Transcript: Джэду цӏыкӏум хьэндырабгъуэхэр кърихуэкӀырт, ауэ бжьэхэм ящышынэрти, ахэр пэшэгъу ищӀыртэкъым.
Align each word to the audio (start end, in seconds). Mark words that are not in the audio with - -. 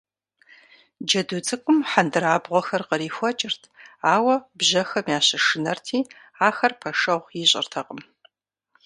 Джэду 1.05 1.41
цӏыкӏум 1.47 1.77
хьэндырабгъуэхэр 1.89 2.83
кърихуэкӀырт, 2.89 3.61
ауэ 4.13 4.35
бжьэхэм 4.57 5.05
ящышынэрти, 5.17 5.99
ахэр 6.47 6.73
пэшэгъу 6.79 7.33
ищӀыртэкъым. 7.41 7.99